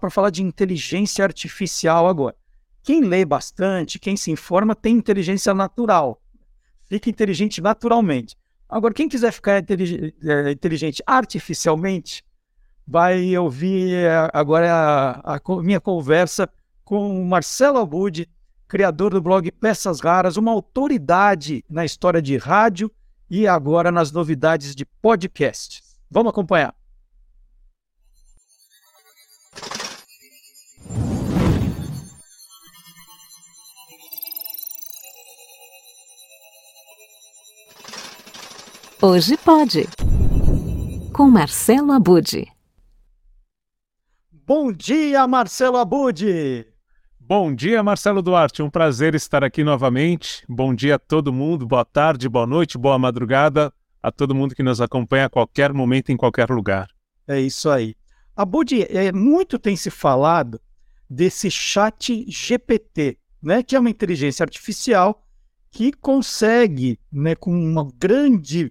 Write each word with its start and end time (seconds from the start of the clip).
para 0.00 0.10
falar 0.10 0.30
de 0.30 0.42
inteligência 0.42 1.24
artificial 1.24 2.08
agora. 2.08 2.34
Quem 2.82 3.02
lê 3.02 3.24
bastante, 3.24 3.98
quem 3.98 4.16
se 4.16 4.30
informa, 4.30 4.74
tem 4.74 4.96
inteligência 4.96 5.52
natural. 5.52 6.20
Fica 6.88 7.10
inteligente 7.10 7.60
naturalmente. 7.60 8.36
Agora, 8.68 8.94
quem 8.94 9.08
quiser 9.08 9.32
ficar 9.32 9.62
é, 9.62 10.50
inteligente 10.50 11.02
artificialmente, 11.06 12.24
vai 12.86 13.36
ouvir 13.36 13.94
é, 13.94 14.30
agora 14.32 14.72
a, 14.72 15.36
a 15.36 15.40
minha 15.62 15.80
conversa 15.80 16.48
com 16.84 17.20
o 17.20 17.24
Marcelo 17.24 17.78
Abud, 17.78 18.28
criador 18.66 19.12
do 19.12 19.20
blog 19.20 19.50
Peças 19.52 20.00
Raras, 20.00 20.36
uma 20.36 20.52
autoridade 20.52 21.64
na 21.68 21.84
história 21.84 22.22
de 22.22 22.36
rádio 22.36 22.90
e 23.28 23.46
agora 23.46 23.92
nas 23.92 24.10
novidades 24.10 24.74
de 24.74 24.84
podcast. 24.84 25.82
Vamos 26.10 26.30
acompanhar. 26.30 26.79
Hoje 39.02 39.34
pode. 39.38 39.88
Com 41.14 41.30
Marcelo 41.30 41.90
Abude. 41.90 42.46
Bom 44.30 44.70
dia, 44.70 45.26
Marcelo 45.26 45.78
Abude. 45.78 46.66
Bom 47.18 47.54
dia, 47.54 47.82
Marcelo 47.82 48.20
Duarte. 48.20 48.62
Um 48.62 48.68
prazer 48.68 49.14
estar 49.14 49.42
aqui 49.42 49.64
novamente. 49.64 50.44
Bom 50.46 50.74
dia 50.74 50.96
a 50.96 50.98
todo 50.98 51.32
mundo. 51.32 51.66
Boa 51.66 51.82
tarde, 51.82 52.28
boa 52.28 52.46
noite, 52.46 52.76
boa 52.76 52.98
madrugada 52.98 53.72
a 54.02 54.12
todo 54.12 54.34
mundo 54.34 54.54
que 54.54 54.62
nos 54.62 54.82
acompanha 54.82 55.24
a 55.24 55.30
qualquer 55.30 55.72
momento, 55.72 56.12
em 56.12 56.16
qualquer 56.16 56.50
lugar. 56.50 56.90
É 57.26 57.40
isso 57.40 57.70
aí. 57.70 57.96
Abud, 58.36 58.82
é, 58.82 59.10
muito 59.12 59.58
tem 59.58 59.76
se 59.76 59.88
falado 59.88 60.60
desse 61.08 61.50
chat 61.50 62.26
GPT, 62.28 63.16
né, 63.42 63.62
que 63.62 63.74
é 63.74 63.80
uma 63.80 63.88
inteligência 63.88 64.44
artificial 64.44 65.26
que 65.70 65.90
consegue, 65.90 67.00
né, 67.10 67.34
com 67.34 67.50
uma 67.50 67.88
grande 67.96 68.70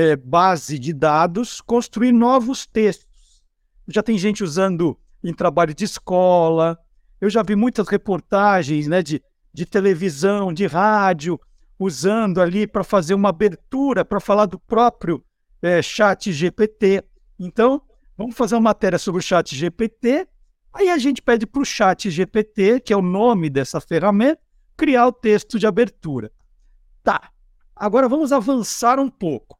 é, 0.00 0.16
base 0.16 0.78
de 0.78 0.94
dados, 0.94 1.60
construir 1.60 2.10
novos 2.10 2.64
textos. 2.64 3.42
Já 3.86 4.02
tem 4.02 4.16
gente 4.16 4.42
usando 4.42 4.98
em 5.22 5.34
trabalho 5.34 5.74
de 5.74 5.84
escola, 5.84 6.78
eu 7.20 7.28
já 7.28 7.42
vi 7.42 7.54
muitas 7.54 7.86
reportagens 7.86 8.86
né, 8.86 9.02
de, 9.02 9.22
de 9.52 9.66
televisão, 9.66 10.54
de 10.54 10.66
rádio, 10.66 11.38
usando 11.78 12.40
ali 12.40 12.66
para 12.66 12.82
fazer 12.82 13.12
uma 13.12 13.28
abertura, 13.28 14.02
para 14.02 14.20
falar 14.20 14.46
do 14.46 14.58
próprio 14.58 15.22
é, 15.60 15.82
chat 15.82 16.32
GPT. 16.32 17.04
Então, 17.38 17.82
vamos 18.16 18.34
fazer 18.34 18.54
uma 18.54 18.62
matéria 18.62 18.98
sobre 18.98 19.18
o 19.18 19.22
chat 19.22 19.54
GPT, 19.54 20.26
aí 20.72 20.88
a 20.88 20.96
gente 20.96 21.20
pede 21.20 21.46
para 21.46 21.60
o 21.60 21.64
chat 21.64 22.10
GPT, 22.10 22.80
que 22.80 22.92
é 22.92 22.96
o 22.96 23.02
nome 23.02 23.50
dessa 23.50 23.82
ferramenta, 23.82 24.40
criar 24.78 25.08
o 25.08 25.12
texto 25.12 25.58
de 25.58 25.66
abertura. 25.66 26.32
Tá, 27.02 27.30
agora 27.76 28.08
vamos 28.08 28.32
avançar 28.32 28.98
um 28.98 29.10
pouco 29.10 29.59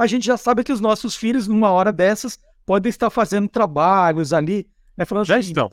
a 0.00 0.06
gente 0.06 0.24
já 0.24 0.38
sabe 0.38 0.64
que 0.64 0.72
os 0.72 0.80
nossos 0.80 1.14
filhos, 1.14 1.46
numa 1.46 1.70
hora 1.70 1.92
dessas, 1.92 2.38
podem 2.64 2.88
estar 2.88 3.10
fazendo 3.10 3.46
trabalhos 3.50 4.32
ali, 4.32 4.66
né, 4.96 5.04
falando 5.04 5.26
já 5.26 5.36
assim, 5.36 5.48
estão. 5.48 5.70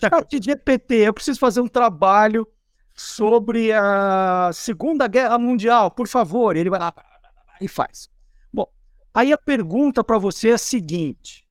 Chat 0.00 0.42
GPT, 0.42 0.94
eu 0.94 1.12
preciso 1.12 1.38
fazer 1.38 1.60
um 1.60 1.68
trabalho 1.68 2.48
sobre 2.94 3.70
a 3.70 4.50
Segunda 4.54 5.06
Guerra 5.06 5.38
Mundial, 5.38 5.90
por 5.90 6.08
favor. 6.08 6.56
Ele 6.56 6.70
vai 6.70 6.80
lá 6.80 6.94
e 7.60 7.68
faz. 7.68 8.08
Bom, 8.50 8.66
aí 9.12 9.34
a 9.34 9.38
pergunta 9.38 10.02
para 10.02 10.16
você 10.16 10.48
é 10.48 10.54
a 10.54 10.58
seguinte: 10.58 11.44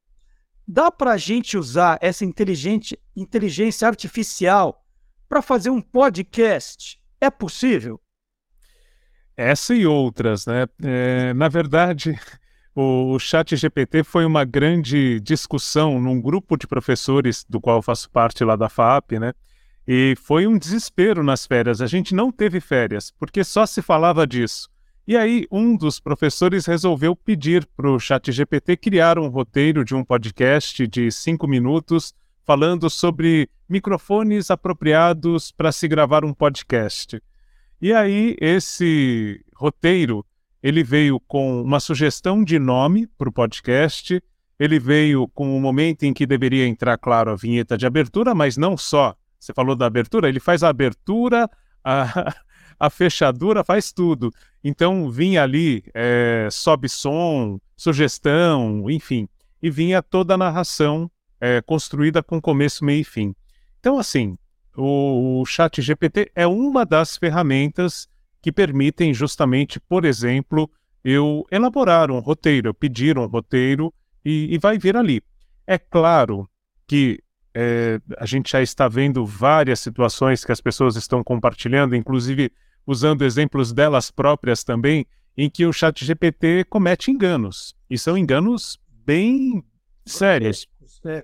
dá 0.68 0.90
para 0.90 1.12
a 1.12 1.18
gente 1.18 1.56
usar 1.56 2.00
essa 2.02 2.26
inteligente, 2.26 3.00
inteligência 3.16 3.88
artificial 3.88 4.84
para 5.30 5.44
fazer 5.44 5.70
um 5.70 5.82
podcast? 5.82 7.00
É 7.22 7.30
possível? 7.30 8.02
Essa 9.38 9.76
e 9.76 9.86
outras, 9.86 10.48
né? 10.48 10.66
É, 10.84 11.32
na 11.36 11.48
verdade, 11.48 12.20
o, 12.76 13.14
o 13.14 13.20
Chat 13.20 13.56
GPT 13.56 14.04
foi 14.04 14.26
uma 14.26 14.44
grande 14.44 15.20
discussão 15.20 16.02
num 16.02 16.20
grupo 16.20 16.58
de 16.58 16.66
professores 16.66 17.46
do 17.48 17.62
qual 17.62 17.78
eu 17.78 17.82
faço 17.84 18.10
parte 18.10 18.44
lá 18.44 18.56
da 18.56 18.68
FAP, 18.68 19.20
né? 19.20 19.34
E 19.88 20.16
foi 20.18 20.48
um 20.48 20.58
desespero 20.58 21.24
nas 21.24 21.46
férias. 21.46 21.82
A 21.82 21.88
gente 21.88 22.16
não 22.16 22.32
teve 22.32 22.60
férias, 22.60 23.12
porque 23.12 23.44
só 23.44 23.66
se 23.66 23.82
falava 23.82 24.26
disso. 24.26 24.70
E 25.08 25.16
aí, 25.16 25.48
um 25.50 25.78
dos 25.78 26.02
professores 26.02 26.66
resolveu 26.66 27.16
pedir 27.16 27.66
para 27.78 27.90
o 27.90 27.98
ChatGPT 27.98 28.76
criar 28.76 29.18
um 29.18 29.30
roteiro 29.30 29.86
de 29.86 29.96
um 29.96 30.04
podcast 30.04 30.86
de 30.86 31.10
cinco 31.12 31.48
minutos 31.48 32.14
falando 32.44 32.90
sobre 32.90 33.50
microfones 33.70 34.52
apropriados 34.52 35.52
para 35.52 35.72
se 35.72 35.88
gravar 35.88 36.26
um 36.26 36.34
podcast. 36.34 37.22
E 37.82 37.94
aí 37.94 38.36
esse 38.40 39.44
roteiro 39.56 40.26
ele 40.62 40.84
veio 40.84 41.20
com 41.20 41.62
uma 41.62 41.80
sugestão 41.80 42.44
de 42.44 42.58
nome 42.58 43.08
para 43.18 43.30
o 43.30 43.32
podcast, 43.32 44.22
ele 44.60 44.80
veio 44.80 45.28
com 45.28 45.56
o 45.56 45.62
momento 45.62 46.04
em 46.04 46.14
que 46.14 46.26
deveria 46.26 46.66
entrar, 46.66 46.98
claro, 46.98 47.32
a 47.32 47.36
vinheta 47.36 47.78
de 47.78 47.86
abertura, 47.86 48.34
mas 48.34 48.58
não 48.58 48.76
só. 48.76 49.16
Você 49.40 49.54
falou 49.54 49.76
da 49.76 49.86
abertura, 49.86 50.28
ele 50.28 50.40
faz 50.40 50.64
a 50.64 50.70
abertura, 50.70 51.48
a, 51.84 52.34
a 52.80 52.90
fechadura, 52.90 53.64
faz 53.64 53.92
tudo. 53.92 54.34
Então 54.64 55.10
vinha 55.12 55.44
ali, 55.44 55.84
é, 55.94 56.48
sobe 56.52 56.90
som, 56.90 57.60
sugestão, 57.76 58.90
enfim, 58.90 59.30
e 59.62 59.70
vinha 59.70 60.02
toda 60.02 60.34
a 60.34 60.38
narração 60.38 61.10
é, 61.40 61.62
construída 61.62 62.24
com 62.24 62.42
começo, 62.42 62.84
meio 62.84 63.02
e 63.02 63.04
fim. 63.04 63.36
Então, 63.80 64.00
assim, 64.00 64.36
o, 64.78 65.42
o 65.42 65.46
Chat 65.46 65.82
GPT 65.82 66.32
é 66.36 66.46
uma 66.46 66.86
das 66.86 67.18
ferramentas 67.18 68.08
que 68.42 68.52
permitem 68.52 69.14
justamente, 69.14 69.80
por 69.80 70.06
exemplo, 70.06 70.70
eu 71.04 71.46
elaborar 71.52 72.12
um 72.12 72.20
roteiro, 72.20 72.70
eu 72.70 72.74
pedir 72.74 73.18
um 73.18 73.26
roteiro 73.26 73.94
e, 74.24 74.54
e 74.54 74.58
vai 74.58 74.78
vir 74.78 74.96
ali. 74.96 75.22
É 75.66 75.78
claro 75.78 76.48
que 76.86 77.20
é, 77.54 78.00
a 78.18 78.26
gente 78.26 78.52
já 78.52 78.62
está 78.62 78.88
vendo 78.88 79.26
várias 79.26 79.80
situações 79.80 80.46
que 80.46 80.52
as 80.52 80.62
pessoas 80.62 80.96
estão 80.96 81.24
compartilhando, 81.24 81.96
inclusive 81.96 82.52
usando 82.86 83.24
exemplos 83.24 83.74
delas 83.74 84.12
próprias 84.12 84.64
também, 84.64 85.06
em 85.36 85.50
que 85.50 85.66
o 85.66 85.74
chat 85.74 86.06
GPT 86.06 86.66
comete 86.70 87.12
enganos. 87.12 87.76
E 87.90 87.98
são 87.98 88.18
enganos 88.18 88.80
bem 89.06 89.64
sérios, 90.06 90.68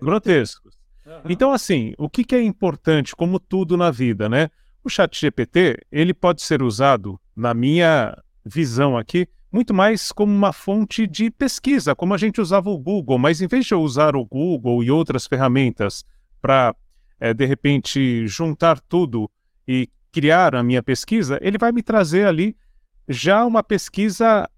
grotescos. 0.02 0.83
Então, 1.30 1.52
assim, 1.52 1.94
o 1.98 2.10
que, 2.10 2.24
que 2.24 2.36
é 2.36 2.42
importante, 2.42 3.16
como 3.16 3.40
tudo 3.40 3.76
na 3.76 3.92
vida, 3.92 4.30
né? 4.30 4.50
O 4.84 4.90
chat 4.90 5.20
GPT, 5.20 5.78
ele 5.92 6.14
pode 6.14 6.42
ser 6.42 6.62
usado, 6.62 7.20
na 7.36 7.54
minha 7.54 8.18
visão 8.46 8.98
aqui, 8.98 9.28
muito 9.52 9.74
mais 9.74 10.12
como 10.12 10.34
uma 10.34 10.52
fonte 10.52 11.06
de 11.06 11.30
pesquisa, 11.30 11.96
como 11.96 12.14
a 12.14 12.18
gente 12.18 12.42
usava 12.42 12.70
o 12.70 12.78
Google, 12.78 13.20
mas 13.20 13.42
em 13.42 13.48
vez 13.48 13.66
de 13.66 13.74
eu 13.74 13.82
usar 13.82 14.16
o 14.16 14.26
Google 14.26 14.84
e 14.84 14.90
outras 14.90 15.28
ferramentas 15.28 16.04
para, 16.42 16.76
é, 17.20 17.34
de 17.34 17.46
repente, 17.46 18.28
juntar 18.28 18.80
tudo 18.80 19.30
e 19.68 19.90
criar 20.12 20.56
a 20.56 20.64
minha 20.64 20.82
pesquisa, 20.82 21.38
ele 21.42 21.58
vai 21.58 21.72
me 21.72 21.82
trazer 21.82 22.28
ali 22.28 22.56
já 23.08 23.46
uma 23.46 23.64
pesquisa 23.64 24.50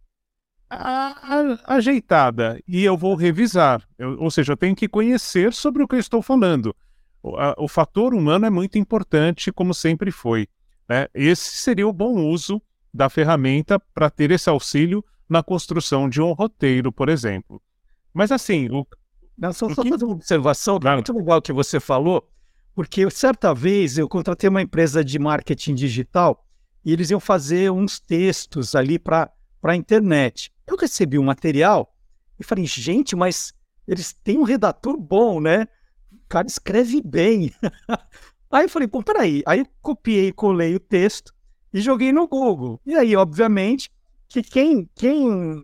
ajeitada 0.69 2.61
e 2.67 2.83
eu 2.83 2.97
vou 2.97 3.15
revisar. 3.15 3.87
Eu, 3.97 4.19
ou 4.19 4.31
seja, 4.31 4.53
eu 4.53 4.57
tenho 4.57 4.75
que 4.75 4.87
conhecer 4.87 5.53
sobre 5.53 5.83
o 5.83 5.87
que 5.87 5.95
eu 5.95 5.99
estou 5.99 6.21
falando. 6.21 6.75
O, 7.21 7.35
a, 7.37 7.55
o 7.57 7.67
fator 7.67 8.13
humano 8.13 8.45
é 8.45 8.49
muito 8.49 8.77
importante, 8.77 9.51
como 9.51 9.73
sempre 9.73 10.11
foi. 10.11 10.47
Né? 10.87 11.07
Esse 11.13 11.57
seria 11.57 11.87
o 11.87 11.93
bom 11.93 12.15
uso 12.15 12.61
da 12.93 13.09
ferramenta 13.09 13.79
para 13.93 14.09
ter 14.09 14.31
esse 14.31 14.49
auxílio 14.49 15.03
na 15.27 15.43
construção 15.43 16.07
de 16.07 16.21
um 16.21 16.31
roteiro, 16.33 16.91
por 16.91 17.09
exemplo. 17.09 17.61
Mas 18.13 18.31
assim, 18.31 18.69
o, 18.69 18.85
Não, 19.37 19.51
só, 19.51 19.67
só 19.73 19.83
que... 19.83 19.89
fazer 19.89 20.05
uma 20.05 20.13
observação, 20.13 20.79
claro. 20.79 20.97
muito 20.97 21.13
legal 21.13 21.41
que 21.41 21.51
você 21.51 21.79
falou, 21.79 22.29
porque 22.73 23.09
certa 23.09 23.53
vez 23.53 23.97
eu 23.97 24.07
contratei 24.07 24.49
uma 24.49 24.61
empresa 24.61 25.03
de 25.03 25.17
marketing 25.19 25.75
digital 25.75 26.45
e 26.83 26.93
eles 26.93 27.09
iam 27.09 27.19
fazer 27.19 27.71
uns 27.71 27.99
textos 27.99 28.75
ali 28.75 28.99
para 28.99 29.31
a 29.63 29.75
internet. 29.75 30.53
Eu 30.67 30.77
recebi 30.77 31.19
um 31.19 31.23
material 31.23 31.95
e 32.39 32.43
falei, 32.43 32.65
gente, 32.65 33.15
mas 33.15 33.53
eles 33.87 34.13
têm 34.13 34.37
um 34.37 34.43
redator 34.43 34.97
bom, 34.97 35.39
né? 35.39 35.67
O 36.11 36.27
cara 36.27 36.47
escreve 36.47 37.01
bem. 37.01 37.53
aí 38.51 38.65
eu 38.65 38.69
falei, 38.69 38.87
pô, 38.87 39.03
peraí. 39.03 39.43
Aí 39.45 39.59
eu 39.59 39.67
copiei, 39.81 40.31
colei 40.31 40.75
o 40.75 40.79
texto 40.79 41.33
e 41.73 41.79
joguei 41.79 42.11
no 42.11 42.27
Google. 42.27 42.79
E 42.85 42.95
aí, 42.95 43.15
obviamente, 43.15 43.91
que 44.27 44.41
quem, 44.41 44.89
quem 44.95 45.63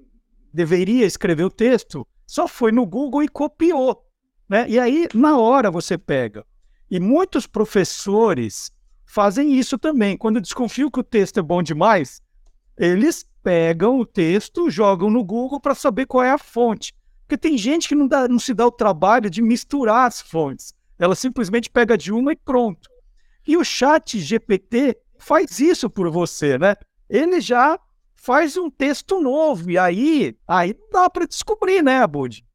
deveria 0.54 1.06
escrever 1.06 1.44
o 1.44 1.50
texto 1.50 2.08
só 2.28 2.48
foi 2.48 2.72
no 2.72 2.86
Google 2.86 3.24
e 3.24 3.28
copiou. 3.28 4.06
Né? 4.48 4.70
E 4.70 4.80
aí, 4.80 5.08
na 5.14 5.38
hora, 5.38 5.72
você 5.72 5.98
pega. 5.98 6.46
E 6.90 7.00
muitos 7.00 7.48
professores 7.48 8.72
fazem 9.06 9.54
isso 9.58 9.78
também. 9.78 10.18
Quando 10.18 10.42
desconfiam 10.42 10.92
que 10.92 11.00
o 11.00 11.04
texto 11.04 11.40
é 11.40 11.42
bom 11.42 11.64
demais, 11.64 12.22
eles 12.78 13.26
pegam 13.44 14.00
o 14.00 14.06
texto, 14.06 14.70
jogam 14.70 15.10
no 15.10 15.24
Google 15.24 15.60
para 15.60 15.76
saber 15.76 16.06
qual 16.06 16.24
é 16.24 16.32
a 16.32 16.38
fonte. 16.38 16.94
Porque 17.22 17.38
tem 17.38 17.58
gente 17.58 17.88
que 17.88 17.96
não, 17.96 18.08
dá, 18.08 18.28
não 18.28 18.40
se 18.40 18.54
dá 18.54 18.66
o 18.66 18.72
trabalho 18.72 19.30
de 19.30 19.42
misturar 19.42 20.08
as 20.08 20.22
fontes. 20.22 20.74
Ela 21.00 21.16
simplesmente 21.16 21.70
pega 21.70 21.98
de 21.98 22.12
uma 22.12 22.34
e 22.34 22.36
pronto. 22.36 22.90
E 23.48 23.58
o 23.58 23.64
chat 23.64 24.20
GPT 24.20 24.98
faz 25.18 25.60
isso 25.60 25.90
por 25.90 26.10
você, 26.10 26.58
né? 26.58 26.76
Ele 27.10 27.42
já 27.42 27.80
faz 28.16 28.56
um 28.58 28.70
texto 28.70 29.20
novo. 29.20 29.72
E 29.72 29.78
aí, 29.78 30.36
aí 30.48 30.76
dá 30.92 31.10
para 31.10 31.26
descobrir, 31.26 31.82
né, 31.82 32.02
Abud? 32.02 32.46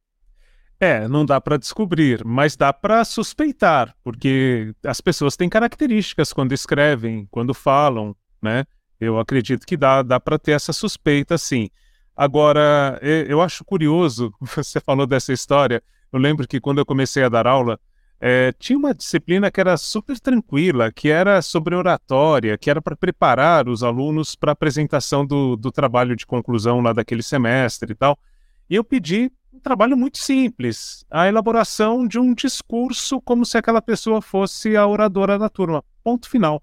É, 0.79 1.07
não 1.07 1.25
dá 1.25 1.41
para 1.41 1.57
descobrir, 1.57 2.23
mas 2.23 2.55
dá 2.55 2.71
para 2.71 3.03
suspeitar, 3.03 3.95
porque 4.03 4.75
as 4.85 5.01
pessoas 5.01 5.35
têm 5.35 5.49
características 5.49 6.31
quando 6.31 6.53
escrevem, 6.53 7.27
quando 7.31 7.51
falam, 7.51 8.15
né? 8.39 8.63
Eu 8.99 9.19
acredito 9.19 9.65
que 9.65 9.77
dá, 9.77 10.01
dá 10.01 10.19
para 10.19 10.39
ter 10.39 10.51
essa 10.51 10.73
suspeita, 10.73 11.37
sim. 11.37 11.69
Agora, 12.15 12.99
eu 13.01 13.41
acho 13.41 13.63
curioso, 13.63 14.33
você 14.41 14.79
falou 14.79 15.05
dessa 15.05 15.31
história. 15.31 15.83
Eu 16.11 16.19
lembro 16.19 16.47
que 16.47 16.59
quando 16.59 16.79
eu 16.79 16.85
comecei 16.85 17.23
a 17.23 17.29
dar 17.29 17.45
aula, 17.45 17.79
é, 18.19 18.51
tinha 18.57 18.77
uma 18.77 18.93
disciplina 18.95 19.51
que 19.51 19.59
era 19.59 19.77
super 19.77 20.19
tranquila, 20.19 20.91
que 20.91 21.09
era 21.09 21.41
sobre 21.41 21.75
oratória, 21.75 22.57
que 22.57 22.69
era 22.69 22.81
para 22.81 22.95
preparar 22.95 23.69
os 23.69 23.83
alunos 23.83 24.33
para 24.33 24.51
a 24.51 24.53
apresentação 24.53 25.25
do, 25.25 25.55
do 25.55 25.71
trabalho 25.71 26.15
de 26.15 26.25
conclusão 26.25 26.81
lá 26.81 26.93
daquele 26.93 27.21
semestre 27.21 27.91
e 27.91 27.95
tal. 27.95 28.17
E 28.67 28.75
eu 28.75 28.83
pedi 28.83 29.31
um 29.53 29.59
trabalho 29.59 29.95
muito 29.95 30.17
simples, 30.17 31.05
a 31.09 31.27
elaboração 31.27 32.07
de 32.07 32.19
um 32.19 32.33
discurso 32.33 33.21
como 33.21 33.45
se 33.45 33.57
aquela 33.57 33.81
pessoa 33.81 34.21
fosse 34.21 34.75
a 34.75 34.87
oradora 34.87 35.37
da 35.37 35.49
turma. 35.49 35.83
Ponto 36.03 36.27
final. 36.27 36.61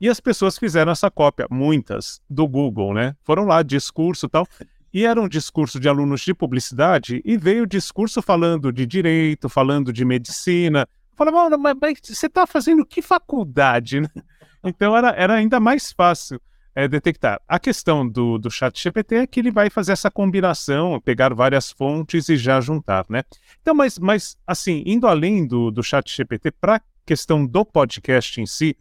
E 0.00 0.08
as 0.08 0.20
pessoas 0.20 0.58
fizeram 0.58 0.92
essa 0.92 1.10
cópia, 1.10 1.46
muitas, 1.50 2.20
do 2.28 2.46
Google, 2.46 2.92
né? 2.92 3.16
Foram 3.24 3.44
lá, 3.44 3.62
discurso 3.62 4.26
e 4.26 4.28
tal. 4.28 4.46
E 4.92 5.04
era 5.04 5.20
um 5.20 5.28
discurso 5.28 5.80
de 5.80 5.88
alunos 5.88 6.20
de 6.20 6.34
publicidade, 6.34 7.20
e 7.24 7.36
veio 7.36 7.64
o 7.64 7.66
discurso 7.66 8.22
falando 8.22 8.72
de 8.72 8.86
direito, 8.86 9.48
falando 9.48 9.92
de 9.92 10.04
medicina. 10.04 10.88
Falava, 11.14 11.56
mas, 11.56 11.76
mas 11.80 11.98
você 12.02 12.26
está 12.26 12.46
fazendo 12.46 12.84
que 12.84 13.02
faculdade? 13.02 14.00
Né? 14.00 14.08
Então 14.64 14.96
era, 14.96 15.10
era 15.10 15.34
ainda 15.34 15.60
mais 15.60 15.92
fácil 15.92 16.40
é, 16.74 16.86
detectar. 16.86 17.40
A 17.48 17.58
questão 17.58 18.06
do, 18.06 18.36
do 18.36 18.50
chat 18.50 18.82
GPT 18.82 19.14
é 19.14 19.26
que 19.26 19.40
ele 19.40 19.50
vai 19.50 19.70
fazer 19.70 19.92
essa 19.92 20.10
combinação, 20.10 21.00
pegar 21.00 21.32
várias 21.32 21.70
fontes 21.70 22.28
e 22.28 22.36
já 22.36 22.60
juntar, 22.60 23.06
né? 23.08 23.22
Então, 23.62 23.74
mas, 23.74 23.98
mas 23.98 24.36
assim, 24.46 24.82
indo 24.84 25.06
além 25.06 25.46
do, 25.46 25.70
do 25.70 25.82
chat 25.82 26.14
GPT, 26.14 26.50
para 26.50 26.76
a 26.76 26.80
questão 27.06 27.46
do 27.46 27.64
podcast 27.64 28.40
em 28.40 28.46
si, 28.46 28.76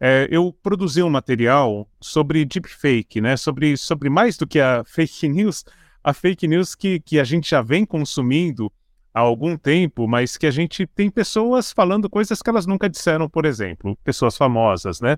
é, 0.00 0.28
eu 0.30 0.52
produzi 0.62 1.02
um 1.02 1.10
material 1.10 1.88
sobre 2.00 2.44
deepfake, 2.44 3.20
né? 3.20 3.36
Sobre, 3.36 3.76
sobre 3.76 4.08
mais 4.08 4.36
do 4.36 4.46
que 4.46 4.60
a 4.60 4.84
fake 4.86 5.28
news, 5.28 5.64
a 6.02 6.12
fake 6.12 6.46
news 6.46 6.74
que, 6.74 7.00
que 7.00 7.18
a 7.18 7.24
gente 7.24 7.50
já 7.50 7.60
vem 7.60 7.84
consumindo 7.84 8.72
há 9.12 9.20
algum 9.20 9.56
tempo, 9.56 10.06
mas 10.06 10.36
que 10.36 10.46
a 10.46 10.50
gente 10.50 10.86
tem 10.86 11.10
pessoas 11.10 11.72
falando 11.72 12.08
coisas 12.08 12.40
que 12.40 12.48
elas 12.48 12.66
nunca 12.66 12.88
disseram, 12.88 13.28
por 13.28 13.44
exemplo, 13.44 13.98
pessoas 14.04 14.36
famosas, 14.36 15.00
né? 15.00 15.16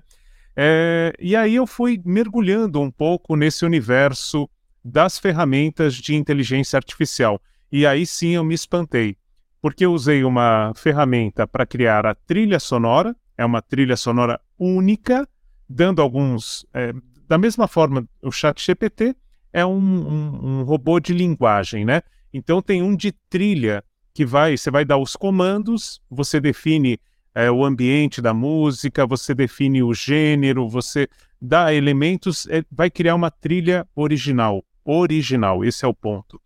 É, 0.55 1.13
e 1.19 1.35
aí 1.35 1.55
eu 1.55 1.67
fui 1.67 2.01
mergulhando 2.03 2.81
um 2.81 2.91
pouco 2.91 3.35
nesse 3.35 3.63
universo 3.63 4.49
das 4.83 5.19
ferramentas 5.19 5.93
de 5.95 6.15
inteligência 6.15 6.75
artificial. 6.75 7.39
E 7.71 7.85
aí 7.85 8.05
sim 8.05 8.31
eu 8.31 8.43
me 8.43 8.55
espantei, 8.55 9.15
porque 9.61 9.85
eu 9.85 9.93
usei 9.93 10.23
uma 10.23 10.73
ferramenta 10.75 11.47
para 11.47 11.65
criar 11.65 12.05
a 12.05 12.15
trilha 12.15 12.59
sonora 12.59 13.15
é 13.41 13.45
uma 13.45 13.61
trilha 13.61 13.97
sonora 13.97 14.39
única, 14.61 15.27
dando 15.67 16.01
alguns. 16.01 16.65
É, 16.71 16.93
da 17.27 17.37
mesma 17.37 17.67
forma, 17.67 18.07
o 18.21 18.31
Chat 18.31 18.63
GPT 18.63 19.15
é 19.51 19.65
um, 19.65 19.79
um, 19.79 20.45
um, 20.45 20.63
robô 20.63 20.99
de 20.99 21.13
linguagem, 21.13 21.83
né? 21.83 22.03
Então 22.31 22.61
tem 22.61 22.83
um 22.83 22.95
de 22.95 23.11
trilha 23.29 23.83
que 24.13 24.23
vai, 24.25 24.55
você 24.55 24.69
vai 24.69 24.85
dar 24.85 24.97
os 24.97 25.15
comandos, 25.15 25.99
você 26.09 26.39
define 26.39 26.99
é, 27.33 27.49
o 27.49 27.65
ambiente 27.65 28.21
da 28.21 28.33
música, 28.33 29.07
você 29.07 29.33
define 29.33 29.81
o 29.81 29.93
gênero, 29.93 30.69
você 30.69 31.07
dá 31.41 31.73
elementos, 31.73 32.45
é, 32.47 32.63
vai 32.71 32.91
criar 32.91 33.15
uma 33.15 33.31
trilha 33.31 33.87
original. 33.95 34.63
Original, 34.85 35.65
esse 35.65 35.83
é 35.83 35.87
o 35.87 35.93
ponto. 35.93 36.39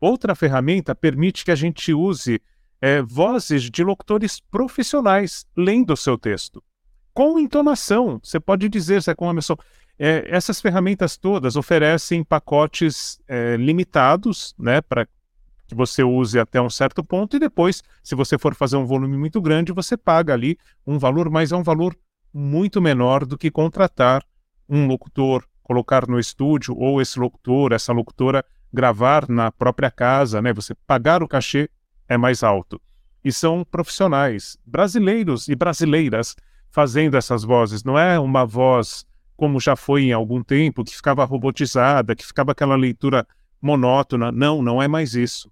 Outra 0.00 0.34
ferramenta 0.34 0.94
permite 0.94 1.44
que 1.44 1.50
a 1.50 1.54
gente 1.54 1.92
use 1.94 2.40
é, 2.80 3.00
vozes 3.00 3.70
de 3.70 3.84
locutores 3.84 4.40
profissionais 4.40 5.46
lendo 5.56 5.92
o 5.92 5.96
seu 5.96 6.18
texto. 6.18 6.62
Com 7.14 7.38
entonação, 7.38 8.18
você 8.20 8.40
pode 8.40 8.68
dizer, 8.68 9.00
Zé 9.00 9.14
Emerson, 9.18 9.56
é, 9.96 10.26
essas 10.28 10.60
ferramentas 10.60 11.16
todas 11.16 11.54
oferecem 11.54 12.24
pacotes 12.24 13.20
é, 13.28 13.56
limitados, 13.56 14.52
né, 14.58 14.80
para 14.80 15.06
que 15.66 15.76
você 15.76 16.02
use 16.02 16.40
até 16.40 16.60
um 16.60 16.68
certo 16.68 17.04
ponto, 17.04 17.36
e 17.36 17.38
depois, 17.38 17.84
se 18.02 18.16
você 18.16 18.36
for 18.36 18.52
fazer 18.56 18.76
um 18.76 18.84
volume 18.84 19.16
muito 19.16 19.40
grande, 19.40 19.72
você 19.72 19.96
paga 19.96 20.34
ali 20.34 20.58
um 20.84 20.98
valor, 20.98 21.30
mas 21.30 21.52
é 21.52 21.56
um 21.56 21.62
valor 21.62 21.96
muito 22.32 22.82
menor 22.82 23.24
do 23.24 23.38
que 23.38 23.48
contratar 23.48 24.24
um 24.68 24.88
locutor, 24.88 25.44
colocar 25.62 26.08
no 26.08 26.18
estúdio, 26.18 26.76
ou 26.76 27.00
esse 27.00 27.18
locutor, 27.20 27.72
essa 27.72 27.92
locutora 27.92 28.44
gravar 28.72 29.28
na 29.28 29.52
própria 29.52 29.90
casa, 29.90 30.42
né? 30.42 30.52
Você 30.52 30.74
pagar 30.86 31.22
o 31.22 31.28
cachê 31.28 31.70
é 32.08 32.16
mais 32.16 32.42
alto. 32.42 32.80
E 33.24 33.32
são 33.32 33.64
profissionais, 33.64 34.58
brasileiros 34.66 35.48
e 35.48 35.54
brasileiras, 35.54 36.34
fazendo 36.74 37.16
essas 37.16 37.44
vozes. 37.44 37.84
Não 37.84 37.96
é 37.96 38.18
uma 38.18 38.44
voz 38.44 39.06
como 39.36 39.60
já 39.60 39.76
foi 39.76 40.06
em 40.06 40.12
algum 40.12 40.42
tempo, 40.42 40.82
que 40.82 40.94
ficava 40.94 41.24
robotizada, 41.24 42.16
que 42.16 42.26
ficava 42.26 42.50
aquela 42.50 42.74
leitura 42.74 43.24
monótona. 43.62 44.32
Não, 44.32 44.60
não 44.60 44.82
é 44.82 44.88
mais 44.88 45.14
isso. 45.14 45.48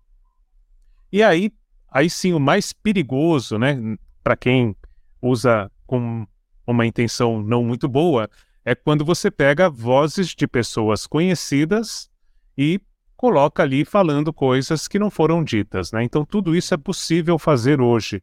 E 1.13 1.23
aí, 1.23 1.53
aí 1.89 2.11
sim, 2.11 2.33
o 2.33 2.41
mais 2.41 2.73
perigoso, 2.73 3.57
né, 3.57 3.97
para 4.21 4.35
quem 4.35 4.75
usa 5.21 5.71
com 5.87 6.27
uma 6.67 6.85
intenção 6.85 7.41
não 7.41 7.63
muito 7.63 7.89
boa, 7.89 8.29
é 8.65 8.75
quando 8.75 9.05
você 9.05 9.31
pega 9.31 9.71
vozes 9.71 10.29
de 10.29 10.49
pessoas 10.49 11.07
conhecidas 11.07 12.11
e 12.59 12.81
coloca 13.17 13.63
ali 13.63 13.85
falando 13.85 14.33
coisas 14.33 14.89
que 14.89 14.99
não 14.99 15.09
foram 15.09 15.45
ditas. 15.45 15.93
Né? 15.93 16.03
Então, 16.03 16.25
tudo 16.25 16.57
isso 16.57 16.75
é 16.75 16.77
possível 16.77 17.39
fazer 17.39 17.81
hoje. 17.81 18.21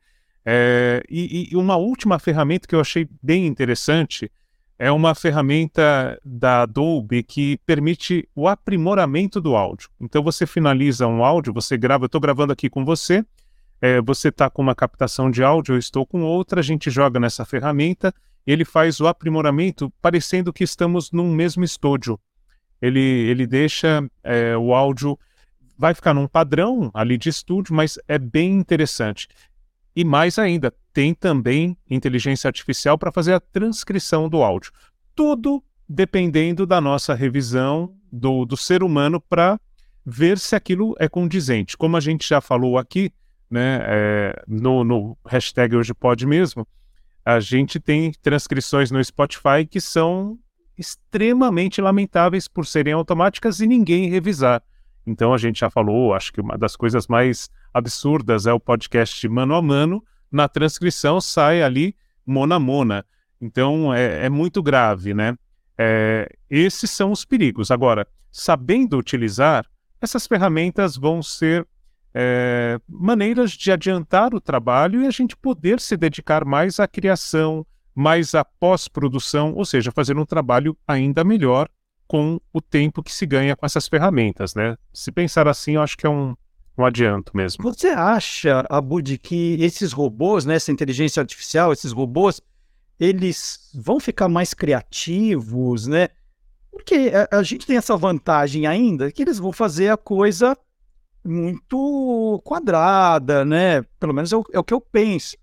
É, 0.52 1.04
e, 1.10 1.50
e, 1.52 1.56
uma 1.56 1.76
última 1.76 2.18
ferramenta 2.18 2.68
que 2.68 2.74
eu 2.74 2.80
achei 2.80 3.08
bem 3.22 3.46
interessante 3.46 4.32
é 4.80 4.92
uma 4.92 5.14
ferramenta 5.14 6.20
da 6.24 6.62
Adobe 6.62 7.22
que 7.22 7.58
permite 7.66 8.28
o 8.34 8.48
aprimoramento 8.48 9.40
do 9.42 9.56
áudio. 9.56 9.90
Então, 10.00 10.24
você 10.24 10.48
finaliza 10.48 11.06
um 11.06 11.24
áudio, 11.24 11.54
você 11.54 11.78
grava, 11.78 12.06
eu 12.06 12.08
estou 12.08 12.22
gravando 12.22 12.54
aqui 12.54 12.70
com 12.70 12.84
você, 12.84 13.24
é, 13.82 14.02
você 14.02 14.30
está 14.30 14.50
com 14.50 14.62
uma 14.62 14.74
captação 14.74 15.30
de 15.30 15.44
áudio, 15.44 15.76
eu 15.76 15.80
estou 15.80 16.06
com 16.06 16.22
outra, 16.22 16.62
a 16.62 16.64
gente 16.64 16.90
joga 16.90 17.20
nessa 17.20 17.46
ferramenta, 17.46 18.14
ele 18.48 18.66
faz 18.66 19.00
o 19.00 19.08
aprimoramento 19.08 19.94
parecendo 20.02 20.54
que 20.54 20.64
estamos 20.64 21.12
num 21.12 21.32
mesmo 21.32 21.64
estúdio 21.64 22.20
ele, 22.82 23.00
ele 23.00 23.46
deixa 23.46 24.04
é, 24.24 24.56
o 24.58 24.74
áudio, 24.74 25.18
vai 25.78 25.94
ficar 25.94 26.14
num 26.14 26.28
padrão 26.28 26.90
ali 26.94 27.18
de 27.18 27.30
estúdio, 27.30 27.74
mas 27.74 27.98
é 28.08 28.18
bem 28.18 28.56
interessante. 28.56 29.28
E 30.00 30.06
mais 30.06 30.40
ainda, 30.40 30.74
tem 30.94 31.14
também 31.14 31.78
inteligência 31.90 32.48
artificial 32.48 32.98
para 32.98 33.12
fazer 33.12 33.34
a 33.34 33.40
transcrição 33.42 34.30
do 34.30 34.42
áudio. 34.42 34.72
Tudo 35.14 35.62
dependendo 35.90 36.66
da 36.66 36.80
nossa 36.80 37.14
revisão 37.14 37.94
do, 38.10 38.46
do 38.46 38.56
ser 38.56 38.82
humano 38.82 39.20
para 39.20 39.60
ver 40.06 40.40
se 40.40 40.56
aquilo 40.56 40.96
é 41.00 41.10
condizente. 41.10 41.76
Como 41.76 41.98
a 41.98 42.00
gente 42.00 42.26
já 42.26 42.40
falou 42.40 42.78
aqui, 42.78 43.12
né, 43.52 43.82
é, 43.84 44.42
no, 44.48 44.86
no 44.86 45.18
hashtag 45.28 45.76
hoje 45.76 45.94
pode 45.94 46.26
mesmo, 46.26 46.66
a 47.26 47.42
gente 47.42 47.78
tem 47.78 48.14
transcrições 48.22 48.92
no 48.92 49.04
Spotify 49.04 49.66
que 49.70 49.82
são 49.82 50.40
extremamente 50.78 51.82
lamentáveis 51.82 52.48
por 52.48 52.66
serem 52.66 52.94
automáticas 52.94 53.60
e 53.60 53.68
ninguém 53.68 54.10
revisar. 54.10 54.64
Então 55.10 55.34
a 55.34 55.38
gente 55.38 55.60
já 55.60 55.70
falou, 55.72 56.14
acho 56.14 56.32
que 56.32 56.40
uma 56.40 56.56
das 56.56 56.76
coisas 56.76 57.08
mais 57.08 57.50
absurdas 57.74 58.46
é 58.46 58.54
o 58.54 58.60
podcast 58.60 59.28
mano 59.28 59.56
a 59.56 59.62
mano, 59.62 60.04
na 60.32 60.48
transcrição 60.48 61.20
sai 61.20 61.64
ali 61.64 61.96
mona 62.26 62.56
a 62.56 62.60
mona. 62.60 63.04
Então 63.42 63.92
é, 63.92 64.26
é 64.26 64.30
muito 64.30 64.62
grave, 64.62 65.16
né? 65.16 65.36
É, 65.76 66.30
esses 66.48 66.92
são 66.92 67.12
os 67.12 67.26
perigos. 67.26 67.72
Agora, 67.72 68.06
sabendo 68.32 68.98
utilizar, 68.98 69.66
essas 70.00 70.28
ferramentas 70.28 70.96
vão 70.96 71.24
ser 71.24 71.68
é, 72.14 72.80
maneiras 72.88 73.52
de 73.52 73.72
adiantar 73.72 74.36
o 74.36 74.42
trabalho 74.42 75.02
e 75.02 75.08
a 75.08 75.12
gente 75.12 75.36
poder 75.36 75.80
se 75.80 75.98
dedicar 75.98 76.46
mais 76.46 76.80
à 76.80 76.88
criação, 76.88 77.66
mais 77.96 78.36
a 78.36 78.46
pós-produção, 78.46 79.54
ou 79.56 79.66
seja, 79.66 79.92
fazer 79.92 80.18
um 80.18 80.26
trabalho 80.26 80.78
ainda 80.88 81.24
melhor 81.24 81.68
com 82.10 82.42
o 82.52 82.60
tempo 82.60 83.04
que 83.04 83.14
se 83.14 83.24
ganha 83.24 83.56
com 83.56 83.68
essas 83.68 83.88
ferramentas, 83.88 84.56
né? 84.56 84.76
Se 84.92 85.12
pensar 85.12 85.48
assim, 85.48 85.76
eu 85.76 85.82
acho 85.84 85.96
que 85.96 86.08
é 86.08 86.10
um, 86.10 86.36
um 86.76 86.84
adianto 86.84 87.38
mesmo. 87.38 87.64
Você 87.64 87.90
acha, 87.90 88.66
Abud, 88.68 89.16
que 89.20 89.62
esses 89.62 89.92
robôs, 89.92 90.44
né, 90.44 90.56
essa 90.56 90.72
inteligência 90.72 91.22
artificial, 91.22 91.72
esses 91.72 91.92
robôs, 91.92 92.42
eles 93.00 93.70
vão 93.76 94.00
ficar 94.00 94.28
mais 94.28 94.56
criativos, 94.56 95.86
né? 95.86 96.10
Porque 96.72 97.12
a, 97.14 97.38
a 97.38 97.44
gente 97.44 97.68
tem 97.68 97.78
essa 97.78 97.96
vantagem 97.96 98.66
ainda 98.66 99.12
que 99.12 99.22
eles 99.22 99.38
vão 99.38 99.52
fazer 99.52 99.90
a 99.90 99.98
coisa 99.98 100.58
muito 101.24 102.42
quadrada, 102.44 103.46
né? 103.46 103.84
Pelo 104.00 104.16
menos 104.16 104.34
é 104.34 104.36
o, 104.36 104.44
é 104.52 104.58
o 104.58 104.64
que 104.64 104.74
eu 104.74 104.82
penso. 104.82 105.38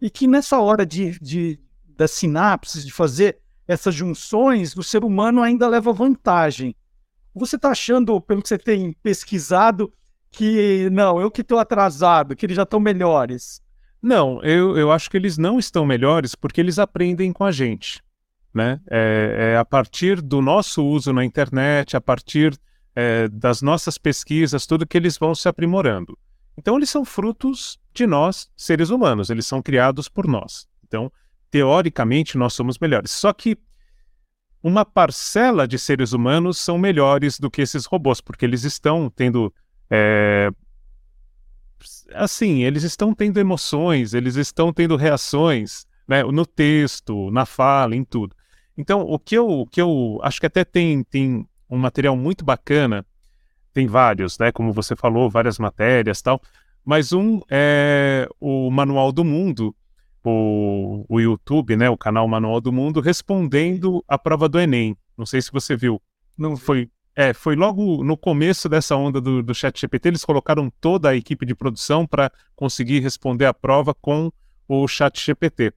E 0.00 0.08
que 0.08 0.28
nessa 0.28 0.60
hora 0.60 0.86
de, 0.86 1.18
de 1.18 1.58
das 1.96 2.12
sinapses, 2.12 2.86
de 2.86 2.92
fazer 2.92 3.40
essas 3.66 3.94
junções, 3.94 4.76
o 4.76 4.82
ser 4.82 5.04
humano 5.04 5.42
ainda 5.42 5.68
leva 5.68 5.92
vantagem. 5.92 6.74
Você 7.34 7.56
está 7.56 7.70
achando, 7.70 8.20
pelo 8.20 8.42
que 8.42 8.48
você 8.48 8.58
tem 8.58 8.92
pesquisado, 9.02 9.92
que 10.30 10.88
não, 10.90 11.20
eu 11.20 11.30
que 11.30 11.42
estou 11.42 11.58
atrasado, 11.58 12.34
que 12.34 12.46
eles 12.46 12.56
já 12.56 12.62
estão 12.62 12.80
melhores? 12.80 13.62
Não, 14.00 14.42
eu, 14.42 14.76
eu 14.76 14.90
acho 14.90 15.08
que 15.08 15.16
eles 15.16 15.38
não 15.38 15.58
estão 15.58 15.86
melhores 15.86 16.34
porque 16.34 16.60
eles 16.60 16.78
aprendem 16.78 17.32
com 17.32 17.44
a 17.44 17.52
gente. 17.52 18.02
Né? 18.52 18.80
É, 18.90 19.52
é 19.54 19.56
a 19.56 19.64
partir 19.64 20.20
do 20.20 20.42
nosso 20.42 20.84
uso 20.84 21.12
na 21.12 21.24
internet, 21.24 21.96
a 21.96 22.00
partir 22.00 22.58
é, 22.94 23.28
das 23.28 23.62
nossas 23.62 23.96
pesquisas, 23.96 24.66
tudo 24.66 24.86
que 24.86 24.96
eles 24.96 25.16
vão 25.16 25.34
se 25.34 25.48
aprimorando. 25.48 26.18
Então, 26.56 26.76
eles 26.76 26.90
são 26.90 27.04
frutos 27.04 27.78
de 27.94 28.06
nós, 28.06 28.50
seres 28.56 28.90
humanos, 28.90 29.30
eles 29.30 29.46
são 29.46 29.62
criados 29.62 30.08
por 30.08 30.26
nós. 30.26 30.68
Então, 30.84 31.10
teoricamente, 31.52 32.38
nós 32.38 32.54
somos 32.54 32.78
melhores. 32.78 33.10
Só 33.10 33.30
que 33.30 33.58
uma 34.62 34.86
parcela 34.86 35.68
de 35.68 35.78
seres 35.78 36.12
humanos 36.12 36.56
são 36.56 36.78
melhores 36.78 37.38
do 37.38 37.50
que 37.50 37.60
esses 37.60 37.84
robôs, 37.84 38.22
porque 38.22 38.46
eles 38.46 38.64
estão 38.64 39.10
tendo. 39.10 39.52
É... 39.90 40.50
Assim, 42.14 42.62
eles 42.62 42.84
estão 42.84 43.14
tendo 43.14 43.38
emoções, 43.38 44.14
eles 44.14 44.36
estão 44.36 44.72
tendo 44.72 44.96
reações 44.96 45.84
né, 46.08 46.22
no 46.22 46.46
texto, 46.46 47.30
na 47.30 47.44
fala, 47.44 47.94
em 47.94 48.04
tudo. 48.04 48.34
Então, 48.76 49.02
o 49.02 49.18
que 49.18 49.36
eu, 49.36 49.46
o 49.46 49.66
que 49.66 49.80
eu 49.80 50.18
acho 50.22 50.40
que 50.40 50.46
até 50.46 50.64
tem, 50.64 51.04
tem 51.04 51.46
um 51.68 51.76
material 51.76 52.16
muito 52.16 52.44
bacana, 52.44 53.04
tem 53.74 53.86
vários, 53.86 54.38
né? 54.38 54.50
Como 54.52 54.72
você 54.72 54.96
falou, 54.96 55.28
várias 55.28 55.58
matérias 55.58 56.22
tal, 56.22 56.40
mas 56.82 57.12
um 57.12 57.40
é 57.50 58.26
o 58.40 58.70
Manual 58.70 59.12
do 59.12 59.24
Mundo, 59.24 59.74
o, 60.30 61.04
o 61.08 61.20
YouTube, 61.20 61.76
né? 61.76 61.88
O 61.90 61.96
canal 61.96 62.26
Manual 62.28 62.60
do 62.60 62.72
Mundo, 62.72 63.00
respondendo 63.00 64.04
a 64.06 64.18
prova 64.18 64.48
do 64.48 64.60
Enem. 64.60 64.96
Não 65.16 65.26
sei 65.26 65.40
se 65.42 65.50
você 65.50 65.76
viu. 65.76 66.00
Não 66.36 66.56
foi. 66.56 66.90
É, 67.14 67.34
foi 67.34 67.56
logo 67.56 68.02
no 68.02 68.16
começo 68.16 68.68
dessa 68.68 68.96
onda 68.96 69.20
do, 69.20 69.42
do 69.42 69.54
Chat 69.54 69.78
GPT, 69.78 70.08
eles 70.08 70.24
colocaram 70.24 70.72
toda 70.80 71.10
a 71.10 71.16
equipe 71.16 71.44
de 71.44 71.54
produção 71.54 72.06
para 72.06 72.32
conseguir 72.56 73.00
responder 73.00 73.44
a 73.44 73.52
prova 73.52 73.92
com 73.92 74.32
o 74.66 74.88
Chat 74.88 75.22
GPT. 75.22 75.74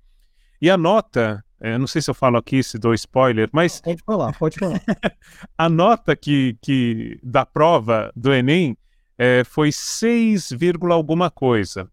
E 0.61 0.69
a 0.69 0.77
nota 0.77 1.43
é, 1.59 1.77
não 1.77 1.87
sei 1.87 2.01
se 2.01 2.09
eu 2.09 2.13
falo 2.13 2.37
aqui, 2.37 2.61
se 2.61 2.77
dou 2.77 2.93
spoiler, 2.93 3.49
mas. 3.51 3.81
Pode 3.81 4.03
falar, 4.03 4.37
pode 4.37 4.59
falar. 4.59 4.81
a 5.57 5.69
nota 5.69 6.15
que, 6.15 6.57
que 6.61 7.19
da 7.23 7.45
prova 7.45 8.11
do 8.15 8.33
Enem 8.33 8.77
é, 9.17 9.43
foi 9.43 9.71
6, 9.71 10.51
alguma 10.91 11.31
coisa. 11.31 11.89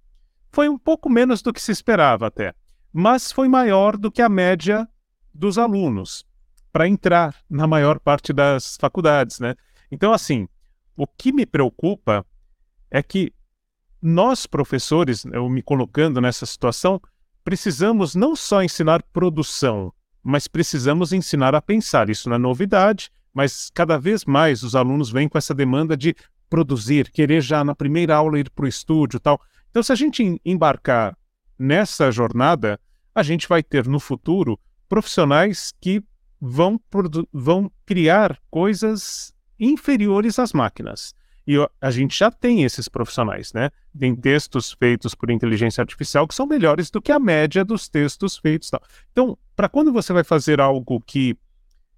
Foi 0.53 0.69
um 0.69 0.79
pouco 0.79 1.09
menos 1.09 1.41
do 1.41 1.53
que 1.53 1.63
se 1.63 1.73
esperava 1.73 2.27
até, 2.27 2.55
mas 2.93 3.33
foi 3.33 3.49
maior 3.49 3.97
do 3.97 4.13
que 4.13 4.21
a 4.21 4.29
média 4.29 4.87
dos 5.33 5.57
alunos 5.57 6.27
para 6.71 6.87
entrar 6.87 7.35
na 7.49 7.67
maior 7.67 7.99
parte 7.99 8.33
das 8.33 8.77
faculdades, 8.77 9.41
né? 9.41 9.55
Então, 9.91 10.13
assim, 10.13 10.47
o 10.97 11.07
que 11.07 11.33
me 11.33 11.47
preocupa 11.47 12.25
é 12.91 13.03
que 13.03 13.33
nós, 14.01 14.47
professores, 14.47 15.25
eu 15.27 15.49
me 15.49 15.63
colocando 15.63 16.21
nessa 16.21 16.45
situação, 16.45 17.01
precisamos 17.45 18.15
não 18.15 18.37
só 18.37 18.63
ensinar 18.63 19.03
produção, 19.05 19.93
mas 20.23 20.47
precisamos 20.47 21.13
ensinar 21.13 21.55
a 21.55 21.63
pensar. 21.63 22.11
Isso 22.11 22.29
não 22.29 22.37
é 22.37 22.39
novidade, 22.39 23.11
mas 23.33 23.71
cada 23.73 23.99
vez 23.99 24.25
mais 24.25 24.63
os 24.63 24.75
alunos 24.75 25.11
vêm 25.11 25.29
com 25.29 25.39
essa 25.39 25.55
demanda 25.55 25.97
de 25.97 26.15
produzir, 26.51 27.11
querer 27.11 27.41
já 27.41 27.65
na 27.65 27.75
primeira 27.75 28.17
aula 28.17 28.39
ir 28.39 28.51
para 28.51 28.67
o 28.67 28.69
estúdio 28.69 29.19
tal. 29.19 29.41
Então, 29.73 29.83
se 29.83 29.91
a 29.91 29.95
gente 29.95 30.39
embarcar 30.45 31.17
nessa 31.59 32.13
jornada, 32.13 32.79
a 33.15 33.23
gente 33.23 33.49
vai 33.49 33.63
ter 33.63 33.89
no 33.89 33.99
futuro 33.99 34.61
profissionais 34.87 35.73
que 35.81 36.05
vão, 36.39 36.79
vão 37.33 37.73
criar 37.87 38.39
coisas 38.51 39.33
inferiores 39.59 40.39
às 40.39 40.53
máquinas. 40.53 41.15
E 41.47 41.57
a 41.81 41.91
gente 41.91 42.19
já 42.19 42.31
tem 42.31 42.65
esses 42.65 42.87
profissionais, 42.87 43.55
né? 43.55 43.71
Tem 43.99 44.15
textos 44.15 44.77
feitos 44.79 45.15
por 45.15 45.31
inteligência 45.31 45.81
artificial 45.81 46.29
que 46.29 46.35
são 46.35 46.47
melhores 46.47 46.91
do 46.91 47.01
que 47.01 47.11
a 47.11 47.19
média 47.19 47.65
dos 47.65 47.89
textos 47.89 48.37
feitos. 48.37 48.69
Tal. 48.69 48.83
Então, 49.11 49.39
para 49.57 49.71
quando 49.71 49.91
você 49.91 50.13
vai 50.13 50.23
fazer 50.23 50.61
algo 50.61 51.01
que 51.01 51.35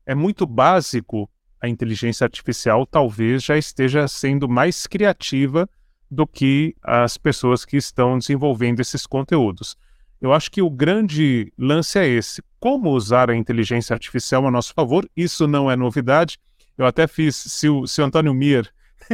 é 0.06 0.14
muito 0.14 0.46
básico, 0.46 1.28
a 1.60 1.68
inteligência 1.68 2.24
artificial 2.24 2.86
talvez 2.86 3.42
já 3.42 3.58
esteja 3.58 4.06
sendo 4.06 4.48
mais 4.48 4.86
criativa 4.86 5.68
do 6.14 6.26
que 6.26 6.74
as 6.82 7.18
pessoas 7.18 7.64
que 7.64 7.76
estão 7.76 8.18
desenvolvendo 8.18 8.80
esses 8.80 9.06
conteúdos. 9.06 9.76
Eu 10.20 10.32
acho 10.32 10.50
que 10.50 10.62
o 10.62 10.70
grande 10.70 11.52
lance 11.58 11.98
é 11.98 12.06
esse: 12.06 12.42
como 12.58 12.90
usar 12.90 13.28
a 13.28 13.36
inteligência 13.36 13.92
artificial 13.92 14.46
a 14.46 14.50
nosso 14.50 14.72
favor. 14.72 15.08
Isso 15.14 15.46
não 15.46 15.70
é 15.70 15.76
novidade. 15.76 16.38
Eu 16.78 16.86
até 16.86 17.06
fiz, 17.06 17.36
se 17.36 17.68
o, 17.68 17.86
se 17.86 18.00
o 18.00 18.04
Antônio 18.04 18.32
Mir 18.32 18.72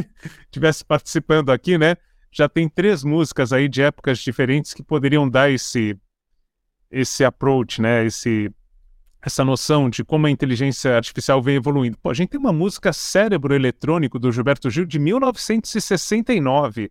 tivesse 0.52 0.84
participando 0.84 1.50
aqui, 1.50 1.76
né? 1.76 1.96
Já 2.30 2.48
tem 2.48 2.68
três 2.68 3.02
músicas 3.02 3.52
aí 3.52 3.68
de 3.68 3.82
épocas 3.82 4.20
diferentes 4.20 4.72
que 4.72 4.82
poderiam 4.84 5.28
dar 5.28 5.50
esse 5.50 5.98
esse 6.90 7.24
approach, 7.24 7.80
né? 7.80 8.04
Esse 8.04 8.52
essa 9.22 9.44
noção 9.44 9.90
de 9.90 10.02
como 10.02 10.26
a 10.26 10.30
inteligência 10.30 10.96
artificial 10.96 11.42
vem 11.42 11.56
evoluindo. 11.56 11.98
Pô, 11.98 12.10
a 12.10 12.14
gente 12.14 12.30
tem 12.30 12.40
uma 12.40 12.52
música 12.52 12.92
Cérebro 12.92 13.54
Eletrônico 13.54 14.18
do 14.18 14.32
Gilberto 14.32 14.70
Gil 14.70 14.86
de 14.86 14.98
1969, 14.98 16.90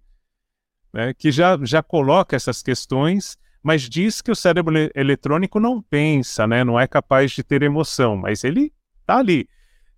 né, 0.93 1.13
que 1.13 1.31
já, 1.31 1.57
já 1.63 1.81
coloca 1.81 2.36
essas 2.36 2.62
questões, 2.62 3.38
mas 3.63 3.89
diz 3.89 4.21
que 4.21 4.31
o 4.31 4.36
cérebro 4.36 4.74
eletrônico 4.95 5.59
não 5.59 5.81
pensa, 5.81 6.48
né, 6.48 6.63
não 6.63 6.79
é 6.79 6.88
capaz 6.88 7.31
de 7.31 7.43
ter 7.43 7.62
emoção, 7.63 8.15
mas 8.15 8.43
ele 8.43 8.71
tá 9.05 9.17
ali. 9.17 9.48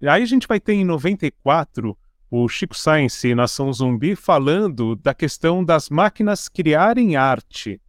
Aí 0.01 0.23
a 0.23 0.25
gente 0.25 0.47
vai 0.47 0.59
ter 0.59 0.73
em 0.73 0.83
94 0.83 1.97
o 2.29 2.47
Chico 2.47 2.75
Science 2.75 3.27
e 3.27 3.35
Nação 3.35 3.71
Zumbi 3.73 4.15
falando 4.15 4.95
da 4.95 5.13
questão 5.13 5.63
das 5.63 5.89
máquinas 5.89 6.47
criarem 6.47 7.17
arte. 7.17 7.79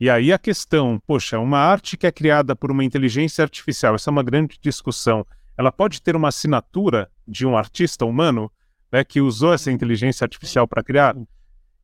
E 0.00 0.08
aí 0.08 0.32
a 0.32 0.38
questão, 0.38 0.98
poxa, 1.06 1.38
uma 1.38 1.58
arte 1.58 1.94
que 1.94 2.06
é 2.06 2.10
criada 2.10 2.56
por 2.56 2.70
uma 2.70 2.82
inteligência 2.82 3.42
artificial, 3.42 3.94
essa 3.94 4.08
é 4.08 4.12
uma 4.12 4.22
grande 4.22 4.58
discussão. 4.58 5.26
Ela 5.58 5.70
pode 5.70 6.00
ter 6.00 6.16
uma 6.16 6.28
assinatura 6.28 7.10
de 7.28 7.46
um 7.46 7.54
artista 7.54 8.06
humano 8.06 8.50
né, 8.90 9.04
que 9.04 9.20
usou 9.20 9.52
essa 9.52 9.70
inteligência 9.70 10.24
artificial 10.24 10.66
para 10.66 10.82
criar? 10.82 11.14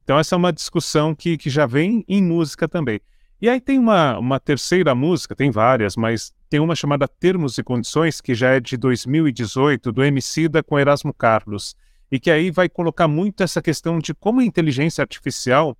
Então 0.03 0.19
essa 0.19 0.35
é 0.35 0.39
uma 0.39 0.51
discussão 0.51 1.15
que, 1.15 1.37
que 1.37 1.51
já 1.51 1.67
vem 1.67 2.05
em 2.09 2.23
música 2.23 2.67
também. 2.67 3.01
E 3.39 3.51
aí 3.51 3.61
tem 3.61 3.79
uma, 3.79 4.19
uma 4.19 4.41
terceira 4.41 4.95
música, 4.95 5.37
tem 5.37 5.51
várias, 5.51 5.95
mas 5.95 6.33
tem 6.49 6.59
uma 6.59 6.75
chamada 6.75 7.07
Termos 7.07 7.59
e 7.59 7.63
Condições, 7.63 8.23
que 8.23 8.35
já 8.35 8.53
é 8.53 8.61
de 8.61 8.79
2018, 8.79 9.93
do 9.93 10.03
Emicida 10.03 10.63
com 10.63 10.79
Erasmo 10.79 11.13
Carlos 11.13 11.77
e 12.11 12.19
que 12.19 12.31
aí 12.31 12.51
vai 12.51 12.67
colocar 12.67 13.09
muito 13.09 13.43
essa 13.43 13.61
questão 13.61 13.99
de 13.99 14.15
como 14.15 14.41
a 14.41 14.45
inteligência 14.45 15.03
artificial 15.03 15.77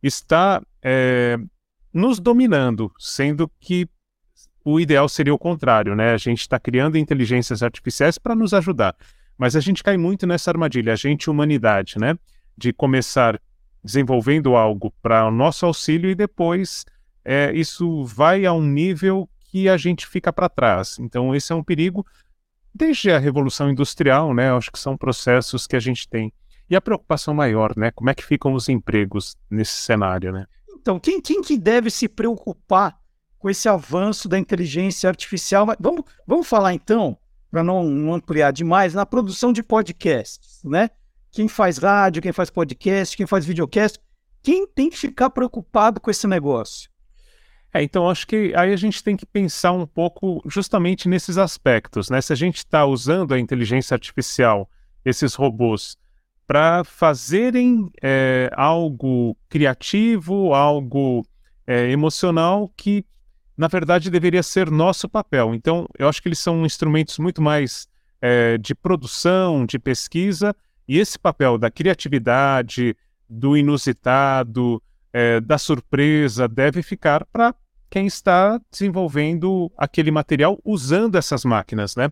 está 0.00 0.62
é, 0.80 1.36
nos 1.92 2.18
dominando, 2.18 2.92
sendo 2.98 3.50
que 3.60 3.88
o 4.64 4.78
ideal 4.78 5.08
seria 5.08 5.34
o 5.34 5.38
contrário, 5.38 5.94
né? 5.96 6.12
A 6.12 6.18
gente 6.18 6.40
está 6.40 6.58
criando 6.58 6.98
inteligências 6.98 7.62
artificiais 7.62 8.18
para 8.18 8.34
nos 8.34 8.52
ajudar, 8.52 8.94
mas 9.36 9.56
a 9.56 9.60
gente 9.60 9.82
cai 9.82 9.96
muito 9.96 10.26
nessa 10.26 10.50
armadilha, 10.50 10.92
a 10.92 10.96
gente, 10.96 11.30
humanidade, 11.30 11.98
né? 11.98 12.16
De 12.56 12.72
começar 12.72 13.40
desenvolvendo 13.82 14.54
algo 14.54 14.92
para 15.02 15.26
o 15.26 15.30
nosso 15.30 15.64
auxílio 15.64 16.10
e 16.10 16.14
depois 16.14 16.84
é, 17.24 17.50
isso 17.54 18.04
vai 18.04 18.44
a 18.44 18.52
um 18.52 18.62
nível 18.62 19.28
que 19.50 19.68
a 19.68 19.76
gente 19.76 20.06
fica 20.06 20.32
para 20.32 20.48
trás. 20.48 20.98
Então, 20.98 21.34
esse 21.34 21.52
é 21.52 21.56
um 21.56 21.64
perigo 21.64 22.06
desde 22.74 23.10
a 23.10 23.18
Revolução 23.18 23.70
Industrial, 23.70 24.32
né? 24.34 24.52
Acho 24.52 24.70
que 24.70 24.78
são 24.78 24.96
processos 24.96 25.66
que 25.66 25.76
a 25.76 25.80
gente 25.80 26.08
tem. 26.08 26.32
E 26.68 26.76
a 26.76 26.80
preocupação 26.80 27.34
maior, 27.34 27.76
né? 27.76 27.90
Como 27.90 28.10
é 28.10 28.14
que 28.14 28.24
ficam 28.24 28.52
os 28.52 28.68
empregos 28.68 29.36
nesse 29.50 29.72
cenário, 29.72 30.32
né? 30.32 30.46
Então, 30.80 30.98
quem, 30.98 31.20
quem 31.20 31.42
que 31.42 31.58
deve 31.58 31.90
se 31.90 32.08
preocupar 32.08 32.98
com 33.38 33.50
esse 33.50 33.68
avanço 33.68 34.28
da 34.28 34.38
inteligência 34.38 35.08
artificial? 35.08 35.66
Vamos, 35.78 36.04
vamos 36.26 36.48
falar 36.48 36.72
então, 36.72 37.18
para 37.50 37.62
não, 37.62 37.84
não 37.84 38.14
ampliar 38.14 38.50
demais, 38.50 38.94
na 38.94 39.04
produção 39.04 39.52
de 39.52 39.62
podcasts, 39.62 40.62
né? 40.64 40.88
Quem 41.30 41.48
faz 41.48 41.76
rádio, 41.76 42.22
quem 42.22 42.32
faz 42.32 42.48
podcast, 42.48 43.14
quem 43.14 43.26
faz 43.26 43.44
videocast, 43.44 43.98
quem 44.42 44.66
tem 44.66 44.88
que 44.88 44.96
ficar 44.96 45.28
preocupado 45.28 46.00
com 46.00 46.10
esse 46.10 46.26
negócio? 46.26 46.90
É, 47.72 47.82
então 47.82 48.08
acho 48.08 48.26
que 48.26 48.52
aí 48.56 48.72
a 48.72 48.76
gente 48.76 49.04
tem 49.04 49.16
que 49.16 49.26
pensar 49.26 49.72
um 49.72 49.86
pouco 49.86 50.42
justamente 50.46 51.08
nesses 51.08 51.36
aspectos, 51.36 52.08
né? 52.08 52.22
Se 52.22 52.32
a 52.32 52.36
gente 52.36 52.56
está 52.56 52.86
usando 52.86 53.34
a 53.34 53.38
inteligência 53.38 53.94
artificial, 53.94 54.68
esses 55.04 55.34
robôs, 55.34 55.98
para 56.50 56.82
fazerem 56.82 57.88
é, 58.02 58.50
algo 58.56 59.36
criativo, 59.48 60.52
algo 60.52 61.24
é, 61.64 61.92
emocional 61.92 62.68
que, 62.76 63.06
na 63.56 63.68
verdade, 63.68 64.10
deveria 64.10 64.42
ser 64.42 64.68
nosso 64.68 65.08
papel. 65.08 65.54
Então, 65.54 65.86
eu 65.96 66.08
acho 66.08 66.20
que 66.20 66.26
eles 66.26 66.40
são 66.40 66.66
instrumentos 66.66 67.20
muito 67.20 67.40
mais 67.40 67.86
é, 68.20 68.58
de 68.58 68.74
produção, 68.74 69.64
de 69.64 69.78
pesquisa, 69.78 70.52
E 70.88 70.98
esse 70.98 71.16
papel 71.16 71.56
da 71.56 71.70
criatividade, 71.70 72.96
do 73.28 73.56
inusitado, 73.56 74.82
é, 75.12 75.40
da 75.40 75.56
surpresa, 75.56 76.48
deve 76.48 76.82
ficar 76.82 77.24
para 77.26 77.54
quem 77.88 78.08
está 78.08 78.60
desenvolvendo 78.72 79.70
aquele 79.78 80.10
material 80.10 80.58
usando 80.64 81.14
essas 81.14 81.44
máquinas, 81.44 81.94
né? 81.94 82.10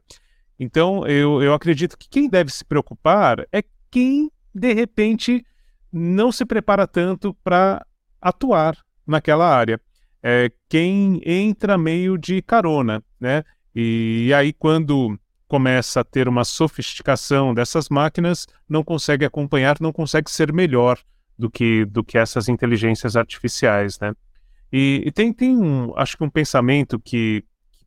Então, 0.60 1.04
eu, 1.08 1.42
eu 1.42 1.54
acredito 1.54 1.98
que 1.98 2.08
quem 2.08 2.28
deve 2.28 2.52
se 2.52 2.64
preocupar 2.64 3.44
é 3.50 3.64
quem, 3.90 4.30
de 4.54 4.72
repente, 4.72 5.44
não 5.92 6.30
se 6.30 6.44
prepara 6.44 6.86
tanto 6.86 7.34
para 7.42 7.84
atuar 8.20 8.76
naquela 9.06 9.48
área. 9.48 9.80
É 10.22 10.50
quem 10.68 11.20
entra 11.24 11.78
meio 11.78 12.18
de 12.18 12.42
carona, 12.42 13.02
né? 13.20 13.44
E 13.74 14.32
aí, 14.34 14.52
quando 14.52 15.18
começa 15.46 16.00
a 16.00 16.04
ter 16.04 16.28
uma 16.28 16.44
sofisticação 16.44 17.54
dessas 17.54 17.88
máquinas, 17.88 18.46
não 18.68 18.84
consegue 18.84 19.24
acompanhar, 19.24 19.76
não 19.80 19.92
consegue 19.92 20.30
ser 20.30 20.52
melhor 20.52 20.98
do 21.38 21.50
que, 21.50 21.84
do 21.86 22.04
que 22.04 22.18
essas 22.18 22.48
inteligências 22.48 23.16
artificiais, 23.16 23.98
né? 24.00 24.12
E, 24.70 25.02
e 25.06 25.12
tem, 25.12 25.32
tem 25.32 25.56
um, 25.56 25.96
acho 25.96 26.16
que 26.18 26.24
um 26.24 26.28
pensamento 26.28 26.98
que, 26.98 27.44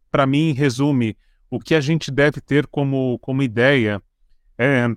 para 0.10 0.26
mim, 0.26 0.54
resume 0.54 1.16
o 1.50 1.60
que 1.60 1.76
a 1.76 1.82
gente 1.82 2.10
deve 2.10 2.42
ter 2.42 2.66
como, 2.66 3.20
como 3.20 3.44
ideia. 3.44 4.02
É, 4.58 4.88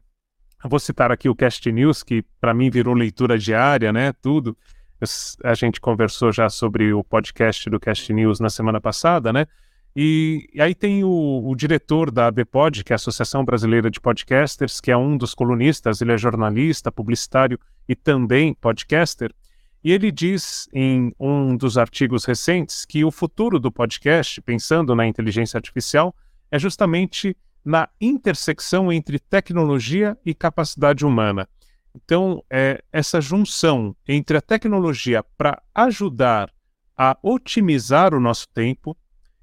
vou 0.69 0.79
citar 0.79 1.13
aqui 1.13 1.29
o 1.29 1.35
Cast 1.35 1.71
News, 1.71 2.03
que 2.03 2.25
para 2.41 2.55
mim 2.55 2.71
virou 2.71 2.95
leitura 2.95 3.39
diária, 3.39 3.93
né? 3.93 4.13
Tudo. 4.13 4.57
A 5.43 5.55
gente 5.55 5.81
conversou 5.81 6.33
já 6.33 6.49
sobre 6.49 6.93
o 6.93 7.05
podcast 7.05 7.69
do 7.69 7.79
Cast 7.79 8.13
News 8.13 8.41
na 8.41 8.49
semana 8.49 8.81
passada, 8.81 9.33
né? 9.33 9.47
E, 9.97 10.49
e 10.53 10.61
aí 10.61 10.75
tem 10.75 11.05
o, 11.05 11.43
o, 11.45 11.55
diretor 11.55 12.11
da 12.11 12.27
ABPOD, 12.27 12.83
que 12.83 12.93
é 12.93 12.95
a 12.95 12.97
Associação 12.97 13.45
Brasileira 13.45 13.89
de 13.89 14.01
Podcasters, 14.01 14.81
que 14.81 14.91
é 14.91 14.97
um 14.97 15.17
dos 15.17 15.35
colunistas, 15.35 16.01
ele 16.01 16.13
é 16.13 16.19
jornalista, 16.19 16.91
publicitário 16.91 17.59
e 17.89 17.95
também 17.95 18.55
podcaster. 18.55 19.33
E 19.85 19.93
ele 19.93 20.11
diz 20.11 20.69
em 20.73 21.15
um 21.21 21.57
dos 21.57 21.79
artigos 21.79 22.25
recentes 22.25 22.85
que 22.85 23.05
o 23.05 23.11
futuro 23.11 23.61
do 23.61 23.71
podcast, 23.71 24.41
pensando 24.41 24.95
na 24.97 25.07
inteligência 25.07 25.59
artificial, 25.59 26.15
é 26.51 26.59
justamente 26.59 27.37
na 27.65 27.89
intersecção 28.01 28.93
entre 28.93 29.19
tecnologia 29.19 30.17
e 30.25 30.35
capacidade 30.35 31.05
humana. 31.05 31.49
Então, 31.95 32.45
é 32.51 32.83
essa 32.93 33.21
junção 33.21 33.97
entre 34.07 34.37
a 34.37 34.41
tecnologia 34.41 35.25
para 35.39 35.63
ajudar 35.75 36.53
a 36.97 37.17
otimizar 37.23 38.15
o 38.15 38.21
nosso 38.21 38.49
tempo 38.49 38.97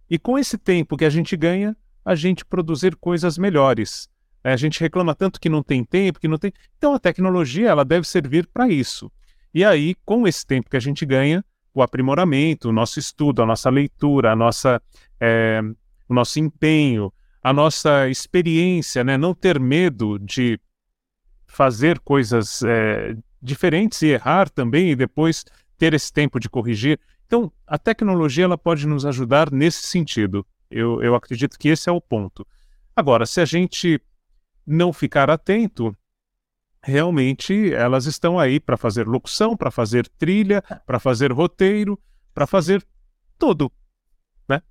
e 0.09 0.19
com 0.19 0.37
esse 0.37 0.57
tempo 0.57 0.97
que 0.97 1.05
a 1.05 1.09
gente 1.09 1.35
ganha, 1.37 1.75
a 2.03 2.15
gente 2.15 2.43
produzir 2.43 2.95
coisas 2.95 3.37
melhores. 3.37 4.09
A 4.43 4.55
gente 4.55 4.79
reclama 4.79 5.15
tanto 5.15 5.39
que 5.39 5.49
não 5.49 5.63
tem 5.63 5.83
tempo, 5.83 6.19
que 6.19 6.27
não 6.27 6.37
tem. 6.37 6.51
Então 6.77 6.93
a 6.93 6.99
tecnologia 6.99 7.69
ela 7.69 7.85
deve 7.85 8.07
servir 8.07 8.47
para 8.47 8.67
isso. 8.67 9.11
E 9.53 9.63
aí, 9.63 9.95
com 10.05 10.27
esse 10.27 10.45
tempo 10.45 10.69
que 10.69 10.77
a 10.77 10.81
gente 10.81 11.05
ganha, 11.05 11.43
o 11.73 11.81
aprimoramento, 11.81 12.69
o 12.69 12.73
nosso 12.73 12.99
estudo, 12.99 13.41
a 13.41 13.45
nossa 13.45 13.69
leitura, 13.69 14.31
a 14.31 14.35
nossa, 14.35 14.81
é, 15.19 15.61
o 16.09 16.13
nosso 16.13 16.39
empenho, 16.39 17.13
a 17.43 17.51
nossa 17.51 18.07
experiência, 18.07 19.03
né? 19.03 19.17
não 19.17 19.33
ter 19.33 19.59
medo 19.59 20.19
de 20.19 20.59
fazer 21.47 21.99
coisas 21.99 22.63
é, 22.63 23.15
diferentes 23.41 24.01
e 24.01 24.07
errar 24.07 24.49
também, 24.49 24.91
e 24.91 24.95
depois 24.95 25.43
ter 25.77 25.93
esse 25.93 26.13
tempo 26.13 26.39
de 26.39 26.49
corrigir. 26.49 26.99
Então, 27.25 27.51
a 27.65 27.77
tecnologia 27.77 28.43
ela 28.43 28.57
pode 28.57 28.87
nos 28.87 29.05
ajudar 29.05 29.51
nesse 29.51 29.87
sentido. 29.87 30.45
Eu, 30.69 31.01
eu 31.01 31.15
acredito 31.15 31.57
que 31.57 31.69
esse 31.69 31.89
é 31.89 31.91
o 31.91 31.99
ponto. 31.99 32.45
Agora, 32.95 33.25
se 33.25 33.41
a 33.41 33.45
gente 33.45 33.99
não 34.65 34.93
ficar 34.93 35.29
atento, 35.29 35.95
realmente 36.83 37.73
elas 37.73 38.05
estão 38.05 38.39
aí 38.39 38.59
para 38.59 38.77
fazer 38.77 39.07
locução, 39.07 39.57
para 39.57 39.71
fazer 39.71 40.07
trilha, 40.07 40.61
para 40.85 40.99
fazer 40.99 41.31
roteiro, 41.31 41.99
para 42.33 42.47
fazer 42.47 42.85
tudo, 43.37 43.71
né? 44.47 44.61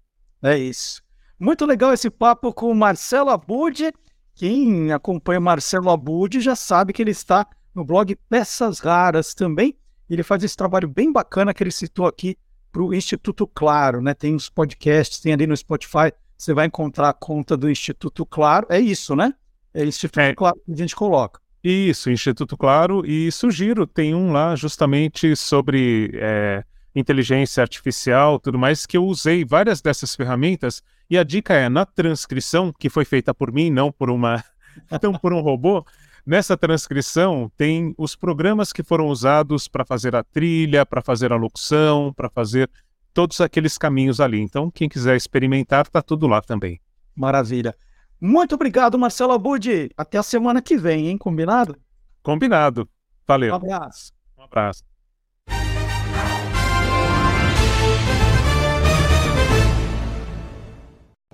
É 0.43 0.57
isso. 0.57 1.03
Muito 1.41 1.65
legal 1.65 1.95
esse 1.95 2.11
papo 2.11 2.53
com 2.53 2.71
o 2.71 2.75
Marcelo 2.75 3.31
Abud. 3.31 3.91
Quem 4.35 4.93
acompanha 4.93 5.41
Marcelo 5.41 5.89
Abud 5.89 6.39
já 6.39 6.55
sabe 6.55 6.93
que 6.93 7.01
ele 7.01 7.13
está 7.13 7.47
no 7.75 7.83
blog 7.83 8.15
Peças 8.29 8.79
Raras 8.79 9.33
também. 9.33 9.75
Ele 10.11 10.23
faz 10.23 10.45
esse 10.45 10.55
trabalho 10.55 10.87
bem 10.87 11.11
bacana 11.11 11.55
que 11.55 11.63
ele 11.63 11.71
citou 11.71 12.07
aqui 12.07 12.37
para 12.71 12.83
o 12.83 12.93
Instituto 12.93 13.47
Claro, 13.47 14.03
né? 14.03 14.13
Tem 14.13 14.35
os 14.35 14.51
podcasts, 14.51 15.19
tem 15.19 15.33
ali 15.33 15.47
no 15.47 15.57
Spotify, 15.57 16.13
você 16.37 16.53
vai 16.53 16.67
encontrar 16.67 17.09
a 17.09 17.15
conta 17.15 17.57
do 17.57 17.71
Instituto 17.71 18.27
Claro. 18.27 18.67
É 18.69 18.79
isso, 18.79 19.17
né? 19.17 19.33
É 19.73 19.83
Instituto 19.83 20.21
é. 20.21 20.35
Claro 20.35 20.61
que 20.67 20.73
a 20.73 20.77
gente 20.77 20.95
coloca. 20.95 21.41
Isso, 21.65 22.11
Instituto 22.11 22.55
Claro, 22.55 23.03
e 23.07 23.33
sugiro, 23.33 23.87
tem 23.87 24.15
um 24.15 24.31
lá 24.31 24.55
justamente 24.57 25.35
sobre 25.35 26.11
é, 26.15 26.65
inteligência 26.95 27.63
artificial, 27.63 28.39
tudo 28.39 28.59
mais, 28.59 28.85
que 28.85 28.99
eu 28.99 29.07
usei 29.07 29.43
várias 29.43 29.81
dessas 29.81 30.15
ferramentas, 30.15 30.83
e 31.11 31.19
a 31.19 31.25
dica 31.25 31.53
é, 31.55 31.69
na 31.69 31.85
transcrição, 31.85 32.73
que 32.73 32.89
foi 32.89 33.05
feita 33.05 33.35
por 33.35 33.53
mim, 33.53 33.69
não 33.69 33.91
por 33.91 34.09
uma, 34.11 34.45
não 35.03 35.13
por 35.13 35.33
um 35.33 35.41
robô, 35.41 35.85
nessa 36.25 36.57
transcrição 36.57 37.51
tem 37.57 37.93
os 37.99 38.15
programas 38.15 38.73
que 38.73 38.85
foram 38.85 39.09
usados 39.09 39.67
para 39.67 39.85
fazer 39.85 40.15
a 40.15 40.23
trilha, 40.23 40.87
para 40.87 41.03
fazer 41.03 41.33
a 41.33 41.37
locução, 41.37 42.13
para 42.13 42.31
fazer 42.31 42.71
todos 43.13 43.41
aqueles 43.41 43.77
caminhos 43.77 44.21
ali. 44.21 44.41
Então, 44.41 44.71
quem 44.71 44.89
quiser 44.89 45.17
experimentar, 45.17 45.87
está 45.87 46.01
tudo 46.01 46.29
lá 46.29 46.41
também. 46.41 46.81
Maravilha. 47.15 47.75
Muito 48.21 48.55
obrigado, 48.55 48.99
Marcelo 48.99 49.33
Abud. 49.33 49.91
Até 49.97 50.19
a 50.19 50.23
semana 50.23 50.63
que 50.63 50.77
vem, 50.77 51.09
hein? 51.09 51.19
Combinado? 51.19 51.77
Combinado. 52.23 52.89
Valeu. 53.27 53.53
Um 53.53 53.57
abraço. 53.57 54.13
Um 54.39 54.43
abraço. 54.45 54.90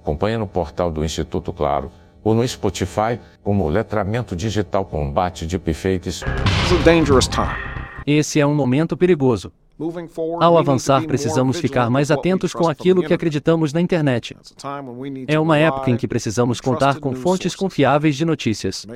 Acompanhe 0.06 0.36
no 0.36 0.46
portal 0.46 0.88
do 0.88 1.04
Instituto 1.04 1.52
Claro 1.52 1.90
ou 2.22 2.32
no 2.32 2.46
Spotify 2.46 3.18
como 3.42 3.68
Letramento 3.68 4.36
Digital 4.36 4.84
Combate 4.84 5.44
de 5.44 5.58
Perfeitos. 5.58 6.22
Esse 8.06 8.38
é 8.38 8.46
um 8.46 8.54
momento 8.54 8.96
perigoso. 8.96 9.50
Ao 10.40 10.56
avançar, 10.56 11.04
precisamos 11.06 11.58
ficar 11.58 11.90
mais 11.90 12.12
atentos 12.12 12.54
com 12.54 12.68
aquilo 12.68 13.02
que 13.02 13.12
acreditamos 13.12 13.72
na 13.72 13.80
internet. 13.80 14.36
É 15.26 15.40
uma 15.40 15.58
época 15.58 15.90
em 15.90 15.96
que 15.96 16.06
precisamos 16.06 16.60
contar 16.60 17.00
com 17.00 17.12
fontes 17.12 17.56
confiáveis 17.56 18.14
de 18.14 18.24
notícias. 18.24 18.86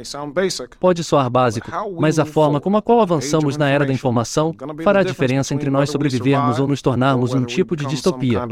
Pode 0.78 1.02
soar 1.02 1.28
básico, 1.28 1.68
mas 1.98 2.20
a 2.20 2.24
forma 2.24 2.60
como 2.60 2.76
a 2.76 2.82
qual 2.82 3.00
avançamos 3.00 3.56
na 3.56 3.68
era 3.68 3.84
da 3.84 3.92
informação 3.92 4.54
fará 4.84 5.00
a 5.00 5.04
diferença 5.04 5.54
entre 5.54 5.70
nós 5.70 5.90
sobrevivermos 5.90 6.60
ou 6.60 6.68
nos 6.68 6.80
tornarmos 6.80 7.34
um 7.34 7.44
tipo 7.44 7.74
de 7.74 7.84
distopia. 7.86 8.46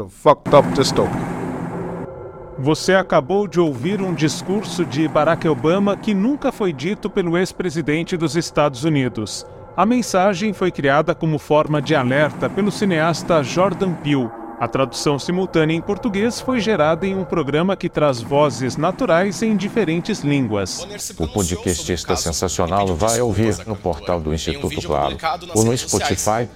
Você 2.61 2.93
acabou 2.93 3.47
de 3.47 3.57
ouvir 3.57 4.01
um 4.01 4.13
discurso 4.13 4.83
de 4.83 5.07
Barack 5.07 5.47
Obama 5.47 5.95
que 5.95 6.13
nunca 6.13 6.51
foi 6.51 6.73
dito 6.73 7.09
pelo 7.09 7.37
ex-presidente 7.37 8.17
dos 8.17 8.35
Estados 8.35 8.83
Unidos. 8.83 9.45
A 9.77 9.85
mensagem 9.85 10.51
foi 10.51 10.69
criada 10.69 11.15
como 11.15 11.39
forma 11.39 11.81
de 11.81 11.95
alerta 11.95 12.49
pelo 12.49 12.69
cineasta 12.69 13.41
Jordan 13.41 13.93
Peele. 13.93 14.29
A 14.59 14.67
tradução 14.67 15.17
simultânea 15.17 15.73
em 15.73 15.79
português 15.79 16.41
foi 16.41 16.59
gerada 16.59 17.07
em 17.07 17.15
um 17.15 17.23
programa 17.23 17.77
que 17.77 17.87
traz 17.87 18.21
vozes 18.21 18.75
naturais 18.75 19.41
em 19.41 19.55
diferentes 19.55 20.19
línguas. 20.19 20.85
O 21.17 21.25
podcast 21.29 21.93
está 21.93 22.17
sensacional, 22.17 22.87
vai 22.87 23.21
ouvir 23.21 23.55
no 23.65 23.77
portal 23.77 24.19
do 24.19 24.33
Instituto 24.33 24.81
Claro 24.81 25.17
ou 25.55 25.63
no 25.63 25.77
Spotify 25.77 26.45